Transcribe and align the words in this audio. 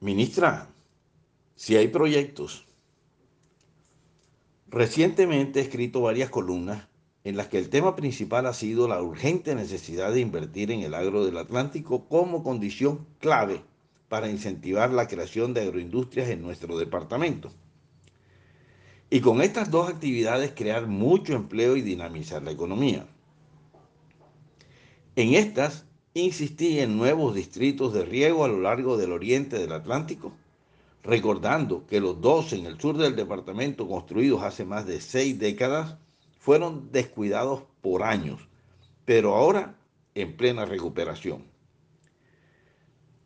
Ministra, 0.00 0.70
si 1.56 1.76
hay 1.76 1.88
proyectos. 1.88 2.68
Recientemente 4.68 5.58
he 5.58 5.62
escrito 5.64 6.02
varias 6.02 6.30
columnas 6.30 6.86
en 7.24 7.36
las 7.36 7.48
que 7.48 7.58
el 7.58 7.68
tema 7.68 7.96
principal 7.96 8.46
ha 8.46 8.54
sido 8.54 8.86
la 8.86 9.02
urgente 9.02 9.56
necesidad 9.56 10.12
de 10.12 10.20
invertir 10.20 10.70
en 10.70 10.82
el 10.82 10.94
agro 10.94 11.24
del 11.24 11.36
Atlántico 11.36 12.06
como 12.08 12.44
condición 12.44 13.08
clave 13.18 13.64
para 14.08 14.30
incentivar 14.30 14.92
la 14.92 15.08
creación 15.08 15.52
de 15.52 15.62
agroindustrias 15.62 16.28
en 16.28 16.42
nuestro 16.42 16.78
departamento. 16.78 17.50
Y 19.10 19.18
con 19.18 19.42
estas 19.42 19.68
dos 19.68 19.88
actividades 19.88 20.52
crear 20.54 20.86
mucho 20.86 21.32
empleo 21.32 21.74
y 21.76 21.82
dinamizar 21.82 22.40
la 22.44 22.52
economía. 22.52 23.04
En 25.16 25.34
estas 25.34 25.87
insistí 26.14 26.80
en 26.80 26.96
nuevos 26.96 27.34
distritos 27.34 27.92
de 27.92 28.04
riego 28.04 28.44
a 28.44 28.48
lo 28.48 28.60
largo 28.60 28.96
del 28.96 29.12
oriente 29.12 29.58
del 29.58 29.72
Atlántico, 29.72 30.32
recordando 31.02 31.86
que 31.86 32.00
los 32.00 32.20
dos 32.20 32.52
en 32.52 32.66
el 32.66 32.80
sur 32.80 32.96
del 32.96 33.16
departamento 33.16 33.86
construidos 33.86 34.42
hace 34.42 34.64
más 34.64 34.86
de 34.86 35.00
seis 35.00 35.38
décadas 35.38 35.96
fueron 36.38 36.90
descuidados 36.92 37.62
por 37.80 38.02
años, 38.02 38.40
pero 39.04 39.34
ahora 39.34 39.76
en 40.14 40.36
plena 40.36 40.64
recuperación. 40.64 41.44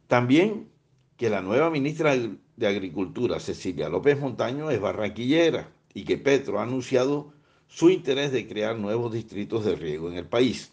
También 0.09 0.69
que 1.17 1.31
la 1.31 1.41
nueva 1.41 1.71
ministra 1.71 2.17
de 2.17 2.67
Agricultura, 2.67 3.41
Cecilia 3.41 3.89
López 3.89 4.19
Montaño, 4.21 4.71
es 4.71 4.81
barranquillera 4.81 5.73
y 5.95 6.05
que 6.05 6.19
Petro 6.19 6.59
ha 6.59 6.65
anunciado 6.65 7.33
su 7.69 7.91
interés 7.91 8.33
de 8.33 8.47
crear 8.47 8.77
nuevos 8.79 9.13
distritos 9.13 9.65
de 9.65 9.77
riego 9.77 10.11
en 10.11 10.17
el 10.19 10.27
país. 10.27 10.72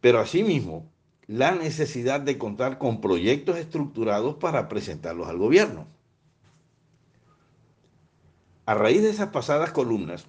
Pero 0.00 0.20
asimismo, 0.20 0.90
la 1.26 1.52
necesidad 1.52 2.20
de 2.20 2.38
contar 2.38 2.78
con 2.78 3.00
proyectos 3.00 3.56
estructurados 3.56 4.36
para 4.36 4.68
presentarlos 4.68 5.28
al 5.28 5.38
gobierno. 5.38 5.86
A 8.64 8.74
raíz 8.74 9.02
de 9.02 9.10
esas 9.10 9.28
pasadas 9.28 9.72
columnas, 9.72 10.26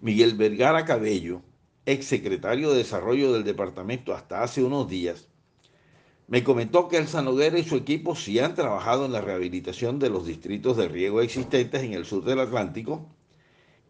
Miguel 0.00 0.34
Vergara 0.34 0.84
Cabello, 0.84 1.42
ex 1.86 2.06
secretario 2.06 2.70
de 2.70 2.78
Desarrollo 2.78 3.32
del 3.32 3.44
departamento 3.44 4.14
hasta 4.14 4.42
hace 4.42 4.62
unos 4.62 4.88
días, 4.88 5.28
me 6.28 6.42
comentó 6.42 6.88
que 6.88 6.96
el 6.96 7.06
Sanoguera 7.06 7.56
y 7.58 7.64
su 7.64 7.76
equipo 7.76 8.16
sí 8.16 8.40
han 8.40 8.56
trabajado 8.56 9.06
en 9.06 9.12
la 9.12 9.20
rehabilitación 9.20 10.00
de 10.00 10.10
los 10.10 10.26
distritos 10.26 10.76
de 10.76 10.88
riego 10.88 11.20
existentes 11.20 11.84
en 11.84 11.92
el 11.92 12.04
sur 12.04 12.24
del 12.24 12.40
Atlántico 12.40 13.06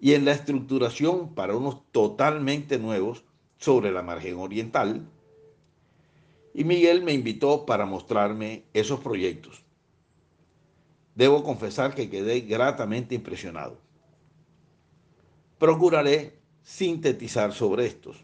y 0.01 0.13
en 0.13 0.27
la 0.27 0.33
estructuración 0.33 1.35
para 1.35 1.57
unos 1.57 1.91
totalmente 1.93 2.79
nuevos 2.79 3.25
sobre 3.59 3.91
la 3.91 4.03
margen 4.03 4.37
oriental. 4.37 5.09
Y 6.55 6.65
Miguel 6.65 7.03
me 7.03 7.13
invitó 7.13 7.67
para 7.67 7.87
mostrarme 7.87 8.65
esos 8.73 9.01
proyectos. 9.01 9.63
Debo 11.15 11.43
confesar 11.43 11.95
que 11.95 12.11
quedé 12.11 12.41
gratamente 12.41 13.15
impresionado. 13.15 13.79
Procuraré 15.59 16.39
sintetizar 16.63 17.53
sobre 17.53 17.87
estos. 17.87 18.19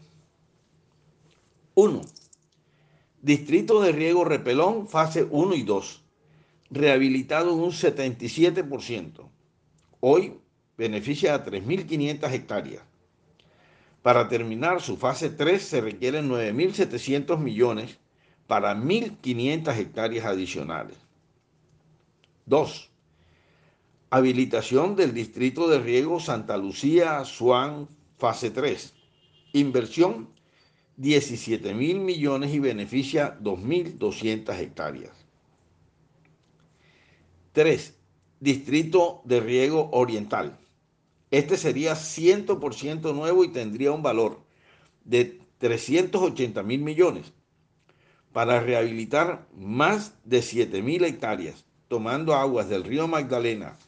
1 1.75 2.01
Distrito 3.23 3.79
de 3.79 3.93
riego 3.93 4.25
Repelón, 4.25 4.89
fase 4.89 5.23
1 5.23 5.55
y 5.55 5.63
2, 5.63 6.01
rehabilitado 6.71 7.53
un 7.53 7.71
77%. 7.71 9.29
Hoy 10.01 10.41
beneficia 10.77 11.33
a 11.33 11.45
3.500 11.45 12.31
hectáreas. 12.33 12.83
Para 14.03 14.27
terminar 14.27 14.81
su 14.81 14.97
fase 14.97 15.29
3 15.29 15.63
se 15.63 15.81
requieren 15.81 16.29
9.700 16.29 17.37
millones 17.39 17.97
para 18.47 18.75
1.500 18.75 19.77
hectáreas 19.77 20.25
adicionales. 20.25 20.97
2. 22.45 22.89
Habilitación 24.09 24.97
del 24.97 25.13
distrito 25.13 25.69
de 25.69 25.79
riego 25.79 26.19
Santa 26.19 26.57
Lucía, 26.57 27.23
Suán, 27.23 27.87
fase 28.17 28.51
3. 28.51 28.93
Inversión 29.53 30.27
17 30.97 31.73
mil 31.73 32.01
millones 32.01 32.53
y 32.53 32.59
beneficia 32.59 33.39
2.200 33.39 34.59
hectáreas. 34.59 35.13
3. 37.53 37.97
Distrito 38.41 39.21
de 39.23 39.39
riego 39.39 39.89
oriental. 39.93 40.59
Este 41.33 41.57
sería 41.57 41.93
100% 41.95 43.15
nuevo 43.15 43.43
y 43.43 43.47
tendría 43.47 43.91
un 43.91 44.03
valor 44.03 44.41
de 45.03 45.39
380 45.57 46.61
mil 46.61 46.81
millones 46.81 47.33
para 48.31 48.59
rehabilitar 48.59 49.47
más 49.57 50.13
de 50.25 50.43
7 50.43 50.83
mil 50.83 51.03
hectáreas, 51.03 51.65
tomando 51.87 52.35
aguas 52.35 52.69
del 52.69 52.83
río 52.83 53.07
Magdalena 53.07 53.79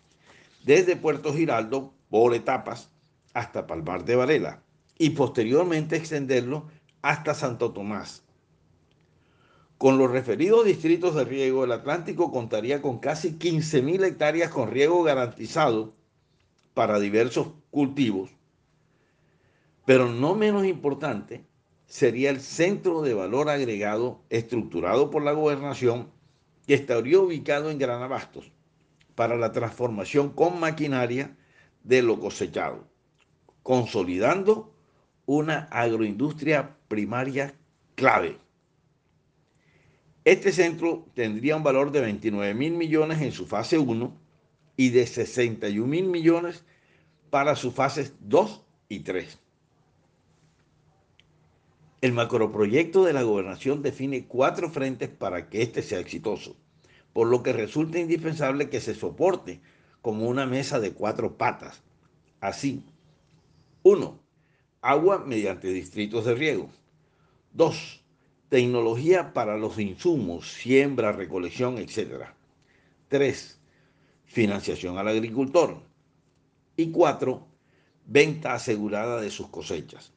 desde 0.63 0.95
Puerto 0.95 1.35
Giraldo 1.35 1.93
por 2.09 2.33
etapas 2.33 2.89
hasta 3.35 3.67
Palmar 3.67 4.05
de 4.05 4.15
Varela 4.15 4.63
y 4.97 5.11
posteriormente 5.11 5.97
extenderlo 5.97 6.65
hasta 7.03 7.35
Santo 7.35 7.73
Tomás. 7.73 8.23
Con 9.77 9.99
los 9.99 10.09
referidos 10.09 10.65
distritos 10.65 11.13
de 11.13 11.25
riego, 11.25 11.65
el 11.65 11.73
Atlántico 11.73 12.31
contaría 12.31 12.81
con 12.81 12.97
casi 12.97 13.33
15.000 13.37 14.03
hectáreas 14.03 14.49
con 14.49 14.71
riego 14.71 15.03
garantizado 15.03 15.93
para 16.75 16.99
diversos 16.99 17.47
cultivos, 17.71 18.29
pero 19.85 20.11
no 20.11 20.35
menos 20.35 20.65
importante 20.65 21.43
sería 21.87 22.29
el 22.29 22.41
centro 22.41 23.01
de 23.01 23.13
valor 23.13 23.49
agregado 23.49 24.21
estructurado 24.29 25.09
por 25.09 25.23
la 25.23 25.31
gobernación 25.31 26.11
que 26.67 26.73
estaría 26.73 27.19
ubicado 27.19 27.71
en 27.71 27.79
Gran 27.79 28.03
Abastos 28.03 28.51
para 29.15 29.37
la 29.37 29.53
transformación 29.53 30.29
con 30.29 30.59
maquinaria 30.59 31.37
de 31.83 32.01
lo 32.01 32.19
cosechado, 32.19 32.85
consolidando 33.63 34.73
una 35.25 35.69
agroindustria 35.71 36.75
primaria 36.89 37.55
clave. 37.95 38.37
Este 40.25 40.51
centro 40.51 41.05
tendría 41.13 41.55
un 41.55 41.63
valor 41.63 41.91
de 41.91 42.01
29 42.01 42.53
mil 42.53 42.73
millones 42.73 43.21
en 43.21 43.31
su 43.31 43.45
fase 43.45 43.77
1 43.77 44.24
y 44.77 44.89
de 44.89 45.07
61 45.07 45.87
mil 45.87 46.05
millones 46.05 46.63
para 47.29 47.55
sus 47.55 47.73
fases 47.73 48.13
2 48.21 48.63
y 48.89 48.99
3. 48.99 49.39
El 52.01 52.13
macroproyecto 52.13 53.03
de 53.03 53.13
la 53.13 53.23
gobernación 53.23 53.81
define 53.81 54.25
cuatro 54.27 54.69
frentes 54.69 55.09
para 55.09 55.49
que 55.49 55.61
éste 55.61 55.81
sea 55.81 55.99
exitoso, 55.99 56.55
por 57.13 57.27
lo 57.27 57.41
que 57.41 57.53
resulta 57.53 57.99
indispensable 57.99 58.69
que 58.69 58.81
se 58.81 58.93
soporte 58.93 59.61
como 60.01 60.27
una 60.27 60.45
mesa 60.45 60.79
de 60.79 60.93
cuatro 60.93 61.37
patas. 61.37 61.81
Así, 62.41 62.83
1 63.83 64.25
agua 64.85 65.23
mediante 65.25 65.69
distritos 65.69 66.25
de 66.25 66.35
riego. 66.35 66.69
2. 67.53 68.03
Tecnología 68.49 69.33
para 69.33 69.57
los 69.57 69.79
insumos, 69.79 70.51
siembra, 70.51 71.11
recolección, 71.11 71.79
etc. 71.79 72.27
3. 73.07 73.59
Financiación 74.35 74.97
al 74.97 75.07
agricultor. 75.07 75.77
Y 76.75 76.91
4. 76.91 77.47
Venta 78.05 78.53
asegurada 78.53 79.21
de 79.21 79.31
sus 79.31 79.47
cosechas. 79.47 80.11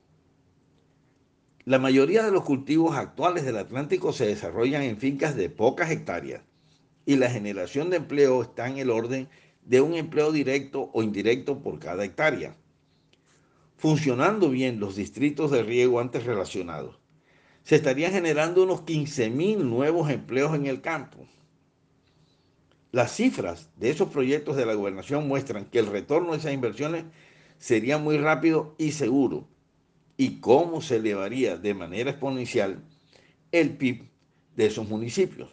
La 1.64 1.78
mayoría 1.78 2.24
de 2.24 2.32
los 2.32 2.42
cultivos 2.42 2.96
actuales 2.96 3.44
del 3.44 3.58
Atlántico 3.58 4.12
se 4.12 4.26
desarrollan 4.26 4.82
en 4.82 4.96
fincas 4.96 5.36
de 5.36 5.50
pocas 5.50 5.92
hectáreas 5.92 6.42
y 7.06 7.14
la 7.14 7.30
generación 7.30 7.90
de 7.90 7.98
empleo 7.98 8.42
está 8.42 8.68
en 8.68 8.78
el 8.78 8.90
orden 8.90 9.28
de 9.62 9.80
un 9.80 9.94
empleo 9.94 10.32
directo 10.32 10.90
o 10.92 11.04
indirecto 11.04 11.62
por 11.62 11.78
cada 11.78 12.04
hectárea 12.04 12.56
funcionando 13.76 14.50
bien 14.50 14.80
los 14.80 14.96
distritos 14.96 15.52
de 15.52 15.62
riego 15.62 16.00
antes 16.00 16.24
relacionados, 16.24 16.98
se 17.62 17.76
estarían 17.76 18.10
generando 18.12 18.64
unos 18.64 18.80
15.000 18.80 19.58
nuevos 19.58 20.10
empleos 20.10 20.52
en 20.56 20.66
el 20.66 20.80
campo. 20.80 21.28
Las 22.90 23.12
cifras 23.12 23.68
de 23.76 23.90
esos 23.90 24.08
proyectos 24.08 24.56
de 24.56 24.64
la 24.64 24.74
gobernación 24.74 25.28
muestran 25.28 25.66
que 25.66 25.78
el 25.78 25.86
retorno 25.86 26.32
de 26.32 26.38
esas 26.38 26.54
inversiones 26.54 27.04
sería 27.58 27.98
muy 27.98 28.16
rápido 28.16 28.74
y 28.78 28.92
seguro, 28.92 29.46
y 30.16 30.40
cómo 30.40 30.80
se 30.80 30.96
elevaría 30.96 31.58
de 31.58 31.74
manera 31.74 32.10
exponencial 32.10 32.82
el 33.52 33.76
PIB 33.76 34.08
de 34.56 34.66
esos 34.66 34.88
municipios. 34.88 35.50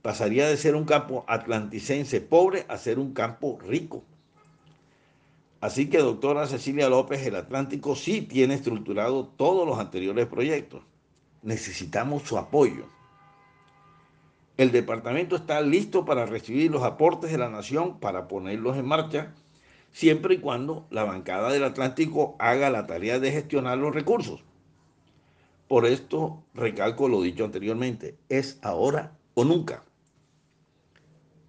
Pasaría 0.00 0.48
de 0.48 0.56
ser 0.56 0.76
un 0.76 0.84
campo 0.84 1.24
atlanticense 1.26 2.20
pobre 2.20 2.64
a 2.68 2.78
ser 2.78 2.98
un 2.98 3.12
campo 3.12 3.58
rico. 3.60 4.04
Así 5.60 5.90
que, 5.90 5.98
doctora 5.98 6.46
Cecilia 6.46 6.88
López, 6.88 7.26
el 7.26 7.36
Atlántico 7.36 7.94
sí 7.94 8.22
tiene 8.22 8.54
estructurado 8.54 9.26
todos 9.26 9.66
los 9.68 9.78
anteriores 9.78 10.26
proyectos. 10.26 10.82
Necesitamos 11.42 12.22
su 12.22 12.38
apoyo. 12.38 12.86
El 14.60 14.72
departamento 14.72 15.36
está 15.36 15.62
listo 15.62 16.04
para 16.04 16.26
recibir 16.26 16.70
los 16.70 16.82
aportes 16.82 17.30
de 17.30 17.38
la 17.38 17.48
nación 17.48 17.98
para 17.98 18.28
ponerlos 18.28 18.76
en 18.76 18.84
marcha, 18.84 19.32
siempre 19.90 20.34
y 20.34 20.38
cuando 20.38 20.86
la 20.90 21.04
bancada 21.04 21.50
del 21.50 21.64
Atlántico 21.64 22.36
haga 22.38 22.68
la 22.68 22.86
tarea 22.86 23.18
de 23.18 23.32
gestionar 23.32 23.78
los 23.78 23.94
recursos. 23.94 24.44
Por 25.66 25.86
esto 25.86 26.44
recalco 26.52 27.08
lo 27.08 27.22
dicho 27.22 27.42
anteriormente, 27.46 28.18
es 28.28 28.58
ahora 28.60 29.16
o 29.32 29.44
nunca. 29.44 29.82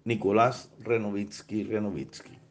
Nicolás 0.04 0.70
Renovitsky 0.80 1.64
Renovitsky. 1.64 2.41